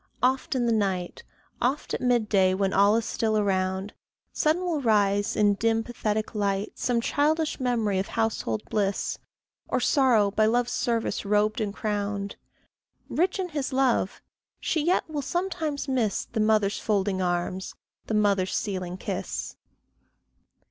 Oft 0.23 0.55
in 0.55 0.65
the 0.65 0.71
night, 0.71 1.23
Oft 1.61 1.93
at 1.93 2.01
mid 2.01 2.27
day 2.27 2.55
when 2.55 2.73
all 2.73 2.95
is 2.95 3.05
still 3.05 3.37
around, 3.37 3.93
Sudden 4.33 4.63
will 4.63 4.81
rise, 4.81 5.35
in 5.35 5.53
dim 5.53 5.83
pathetic 5.83 6.33
light, 6.33 6.71
Some 6.79 7.01
childish 7.01 7.59
memory 7.59 7.99
of 7.99 8.07
household 8.07 8.63
bliss, 8.67 9.19
Or 9.67 9.79
sorrow 9.79 10.31
by 10.31 10.47
love's 10.47 10.71
service 10.71 11.23
robed 11.23 11.61
and 11.61 11.71
crowned; 11.71 12.35
Rich 13.09 13.37
in 13.37 13.49
his 13.49 13.71
love, 13.71 14.23
she 14.59 14.83
yet 14.83 15.07
will 15.07 15.21
sometimes 15.21 15.87
miss 15.87 16.25
The 16.25 16.39
mother's 16.39 16.79
folding 16.79 17.21
arms, 17.21 17.75
the 18.07 18.15
mother's 18.15 18.55
sealing 18.57 18.97
kiss. 18.97 19.55